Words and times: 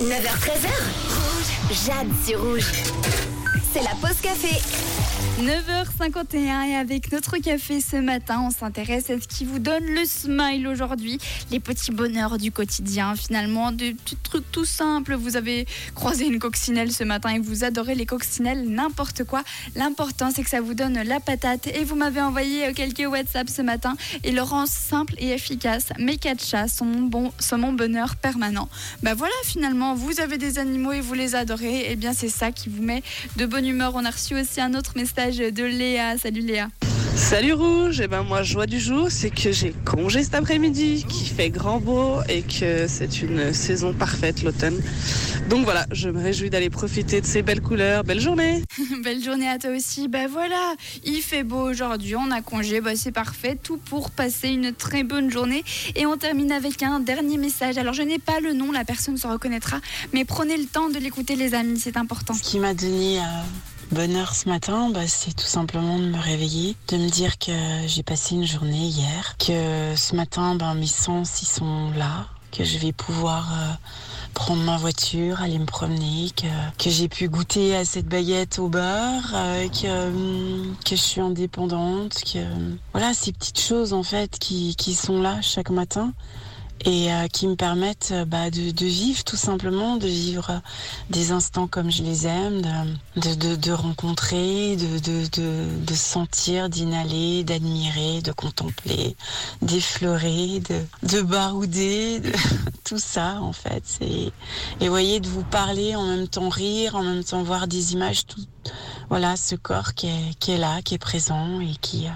9h13h. 0.00 0.68
Rouge. 1.08 1.86
Jade 1.86 2.08
sur 2.24 2.40
rouge. 2.40 3.41
C'est 3.72 3.82
la 3.82 3.94
pause 3.94 4.20
café. 4.20 4.60
9h51 5.40 6.68
et 6.68 6.76
avec 6.76 7.10
notre 7.10 7.38
café 7.38 7.80
ce 7.80 7.96
matin, 7.96 8.42
on 8.46 8.50
s'intéresse 8.50 9.08
à 9.08 9.18
ce 9.18 9.26
qui 9.26 9.44
vous 9.44 9.58
donne 9.58 9.84
le 9.84 10.04
smile 10.04 10.68
aujourd'hui, 10.68 11.18
les 11.50 11.58
petits 11.58 11.90
bonheurs 11.90 12.38
du 12.38 12.52
quotidien 12.52 13.16
finalement, 13.16 13.72
des 13.72 13.94
petits 13.94 14.16
trucs 14.16 14.50
tout 14.52 14.66
simples. 14.66 15.14
Vous 15.14 15.36
avez 15.36 15.66
croisé 15.94 16.26
une 16.26 16.38
coccinelle 16.38 16.92
ce 16.92 17.02
matin 17.02 17.30
et 17.30 17.38
vous 17.38 17.64
adorez 17.64 17.94
les 17.94 18.04
coccinelles, 18.04 18.68
n'importe 18.68 19.24
quoi. 19.24 19.42
L'important 19.74 20.30
c'est 20.32 20.42
que 20.42 20.50
ça 20.50 20.60
vous 20.60 20.74
donne 20.74 21.02
la 21.02 21.18
patate 21.18 21.66
et 21.66 21.82
vous 21.82 21.96
m'avez 21.96 22.20
envoyé 22.20 22.72
quelques 22.74 23.10
WhatsApp 23.10 23.48
ce 23.48 23.62
matin 23.62 23.96
et 24.22 24.32
Laurence 24.32 24.70
simple 24.70 25.14
et 25.18 25.30
efficace, 25.30 25.86
mes 25.98 26.18
chats 26.38 26.68
sont 26.68 26.84
mon, 26.84 27.02
bon, 27.02 27.32
sont 27.38 27.58
mon 27.58 27.72
bonheur 27.72 28.16
permanent. 28.16 28.68
Bah 29.02 29.14
voilà 29.14 29.34
finalement, 29.44 29.94
vous 29.94 30.20
avez 30.20 30.36
des 30.36 30.58
animaux 30.58 30.92
et 30.92 31.00
vous 31.00 31.14
les 31.14 31.34
adorez, 31.34 31.90
et 31.90 31.96
bien 31.96 32.12
c'est 32.12 32.28
ça 32.28 32.52
qui 32.52 32.68
vous 32.68 32.82
met 32.82 33.02
de 33.36 33.46
bonne 33.46 33.61
On 33.64 34.04
a 34.04 34.10
reçu 34.10 34.34
aussi 34.34 34.60
un 34.60 34.74
autre 34.74 34.94
message 34.96 35.38
de 35.38 35.62
Léa. 35.62 36.18
Salut 36.18 36.40
Léa. 36.40 36.68
Salut 37.14 37.52
Rouge, 37.52 38.00
et 38.00 38.08
ben 38.08 38.24
moi 38.24 38.42
joie 38.42 38.66
du 38.66 38.80
jour 38.80 39.08
c'est 39.08 39.30
que 39.30 39.52
j'ai 39.52 39.72
congé 39.84 40.24
cet 40.24 40.34
après-midi, 40.34 41.04
qui 41.08 41.26
fait 41.26 41.50
grand 41.50 41.78
beau 41.78 42.16
et 42.28 42.42
que 42.42 42.88
c'est 42.88 43.22
une 43.22 43.52
saison 43.52 43.92
parfaite 43.92 44.42
l'automne. 44.42 44.80
Donc 45.48 45.64
voilà, 45.64 45.86
je 45.92 46.08
me 46.08 46.22
réjouis 46.22 46.50
d'aller 46.50 46.70
profiter 46.70 47.20
de 47.20 47.26
ces 47.26 47.42
belles 47.42 47.60
couleurs. 47.60 48.04
Belle 48.04 48.20
journée 48.20 48.64
Belle 49.02 49.22
journée 49.22 49.48
à 49.48 49.58
toi 49.58 49.70
aussi. 49.70 50.08
Bah 50.08 50.26
voilà, 50.28 50.74
il 51.04 51.20
fait 51.20 51.42
beau 51.42 51.68
aujourd'hui, 51.68 52.16
on 52.16 52.30
a 52.30 52.40
congé, 52.40 52.80
bah 52.80 52.96
c'est 52.96 53.12
parfait, 53.12 53.58
tout 53.60 53.76
pour 53.76 54.10
passer 54.10 54.48
une 54.48 54.72
très 54.72 55.04
bonne 55.04 55.30
journée. 55.30 55.64
Et 55.96 56.06
on 56.06 56.16
termine 56.16 56.52
avec 56.52 56.82
un 56.82 57.00
dernier 57.00 57.36
message. 57.36 57.76
Alors 57.76 57.94
je 57.94 58.02
n'ai 58.02 58.18
pas 58.18 58.40
le 58.40 58.52
nom, 58.52 58.72
la 58.72 58.84
personne 58.84 59.16
se 59.16 59.26
reconnaîtra, 59.26 59.78
mais 60.12 60.24
prenez 60.24 60.56
le 60.56 60.66
temps 60.66 60.88
de 60.88 60.98
l'écouter 60.98 61.36
les 61.36 61.54
amis, 61.54 61.78
c'est 61.80 61.96
important. 61.96 62.34
Ce 62.34 62.42
qui 62.42 62.58
m'a 62.58 62.74
donné 62.74 63.18
euh, 63.18 63.22
bonheur 63.90 64.34
ce 64.34 64.48
matin, 64.48 64.90
bah, 64.90 65.06
c'est 65.06 65.34
tout 65.34 65.46
simplement 65.46 65.98
de 65.98 66.06
me 66.06 66.18
réveiller, 66.18 66.76
de 66.88 66.96
me 66.96 67.08
dire 67.08 67.38
que 67.38 67.52
j'ai 67.86 68.02
passé 68.02 68.34
une 68.34 68.46
journée 68.46 68.86
hier, 68.86 69.36
que 69.38 69.94
ce 69.96 70.16
matin, 70.16 70.54
ben, 70.54 70.74
mes 70.74 70.86
sens 70.86 71.42
ils 71.42 71.46
sont 71.46 71.90
là, 71.96 72.26
que 72.52 72.64
je 72.64 72.78
vais 72.78 72.92
pouvoir 72.92 73.48
euh, 73.52 73.72
prendre 74.34 74.62
ma 74.62 74.76
voiture, 74.76 75.42
aller 75.42 75.58
me 75.58 75.64
promener, 75.64 76.30
que, 76.36 76.46
que 76.78 76.90
j'ai 76.90 77.08
pu 77.08 77.28
goûter 77.28 77.74
à 77.74 77.84
cette 77.84 78.06
baguette 78.06 78.58
au 78.58 78.68
beurre, 78.68 79.32
euh, 79.34 79.68
que, 79.68 80.08
hum, 80.08 80.76
que 80.84 80.96
je 80.96 81.02
suis 81.02 81.20
indépendante, 81.20 82.22
que 82.24 82.38
voilà 82.92 83.14
ces 83.14 83.32
petites 83.32 83.60
choses 83.60 83.92
en 83.92 84.02
fait 84.02 84.38
qui, 84.38 84.76
qui 84.76 84.94
sont 84.94 85.20
là 85.20 85.40
chaque 85.40 85.70
matin 85.70 86.12
et 86.84 87.12
euh, 87.12 87.28
qui 87.28 87.46
me 87.46 87.54
permettent 87.54 88.10
euh, 88.12 88.24
bah, 88.24 88.50
de, 88.50 88.70
de 88.70 88.86
vivre 88.86 89.22
tout 89.24 89.36
simplement, 89.36 89.96
de 89.96 90.06
vivre 90.08 90.50
euh, 90.50 90.58
des 91.10 91.30
instants 91.30 91.66
comme 91.68 91.90
je 91.90 92.02
les 92.02 92.26
aime, 92.26 92.62
de, 93.16 93.34
de, 93.34 93.56
de, 93.56 93.72
rencontrer, 93.72 94.76
de, 94.76 95.94
sentir, 95.94 96.68
d'inhaler, 96.68 97.44
d'admirer, 97.44 98.20
de 98.22 98.32
contempler, 98.32 99.16
d'effleurer, 99.60 100.60
de, 100.60 101.08
de 101.08 101.22
barouder, 101.22 102.20
de, 102.20 102.32
tout 102.84 102.98
ça 102.98 103.40
en 103.40 103.52
fait. 103.52 103.82
C'est- 103.84 104.32
Et 104.80 104.88
voyez, 104.88 105.20
de 105.20 105.28
vous 105.28 105.44
parler, 105.44 105.94
en 105.94 106.04
même 106.04 106.28
temps 106.28 106.48
rire, 106.48 106.96
en 106.96 107.02
même 107.02 107.22
temps 107.24 107.42
voir 107.42 107.68
des 107.68 107.92
images, 107.92 108.26
tout, 108.26 108.40
voilà, 109.08 109.36
ce 109.36 109.54
corps 109.54 109.94
qui 109.94 110.06
est, 110.08 110.34
qui 110.40 110.52
est 110.52 110.58
là, 110.58 110.82
qui 110.82 110.94
est 110.94 110.98
présent 110.98 111.60
et 111.60 111.74
qui, 111.80 112.06
euh, 112.06 112.10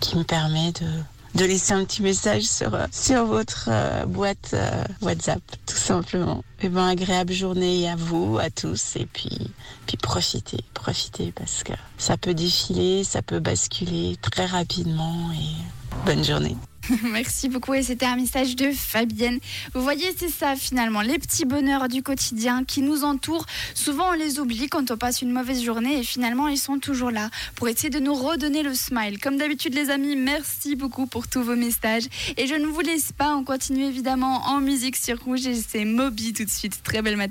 qui 0.00 0.16
me 0.16 0.22
permet 0.24 0.72
de, 0.72 0.86
de 1.34 1.44
laisser 1.44 1.72
un 1.72 1.84
petit 1.84 2.02
message 2.02 2.42
sur, 2.42 2.74
euh, 2.74 2.86
sur 2.90 3.24
votre 3.24 3.68
euh, 3.70 4.04
boîte 4.06 4.50
euh, 4.54 4.84
WhatsApp, 5.00 5.42
tout 5.66 5.76
simplement. 5.76 6.44
Et 6.60 6.68
ben, 6.68 6.88
agréable 6.88 7.32
journée 7.32 7.88
à 7.88 7.96
vous, 7.96 8.38
à 8.38 8.50
tous, 8.50 8.96
et 8.96 9.06
puis, 9.06 9.50
puis 9.86 9.96
profitez, 9.96 10.64
profitez, 10.74 11.32
parce 11.32 11.62
que 11.62 11.72
ça 11.98 12.16
peut 12.16 12.34
défiler, 12.34 13.04
ça 13.04 13.22
peut 13.22 13.40
basculer 13.40 14.16
très 14.20 14.46
rapidement, 14.46 15.30
et 15.32 16.06
bonne 16.06 16.24
journée. 16.24 16.56
Merci 17.12 17.48
beaucoup 17.48 17.74
et 17.74 17.82
c'était 17.82 18.06
un 18.06 18.16
message 18.16 18.56
de 18.56 18.72
Fabienne. 18.72 19.38
Vous 19.74 19.82
voyez, 19.82 20.12
c'est 20.16 20.28
ça 20.28 20.56
finalement, 20.56 21.00
les 21.00 21.18
petits 21.18 21.44
bonheurs 21.44 21.88
du 21.88 22.02
quotidien 22.02 22.64
qui 22.64 22.82
nous 22.82 23.04
entourent. 23.04 23.46
Souvent 23.74 24.10
on 24.10 24.14
les 24.14 24.40
oublie 24.40 24.68
quand 24.68 24.90
on 24.90 24.96
passe 24.96 25.22
une 25.22 25.32
mauvaise 25.32 25.62
journée 25.62 26.00
et 26.00 26.02
finalement 26.02 26.48
ils 26.48 26.58
sont 26.58 26.78
toujours 26.78 27.10
là 27.10 27.30
pour 27.54 27.68
essayer 27.68 27.90
de 27.90 28.00
nous 28.00 28.14
redonner 28.14 28.62
le 28.62 28.74
smile. 28.74 29.20
Comme 29.20 29.36
d'habitude 29.36 29.74
les 29.74 29.90
amis, 29.90 30.16
merci 30.16 30.74
beaucoup 30.74 31.06
pour 31.06 31.28
tous 31.28 31.42
vos 31.42 31.56
messages. 31.56 32.04
Et 32.36 32.46
je 32.46 32.54
ne 32.54 32.66
vous 32.66 32.80
laisse 32.80 33.12
pas, 33.12 33.34
on 33.36 33.44
continue 33.44 33.84
évidemment 33.84 34.42
en 34.46 34.60
musique 34.60 34.96
sur 34.96 35.22
Rouge 35.22 35.46
et 35.46 35.54
c'est 35.54 35.84
Moby 35.84 36.32
tout 36.32 36.44
de 36.44 36.50
suite. 36.50 36.82
Très 36.82 37.02
belle 37.02 37.16
matinée. 37.16 37.30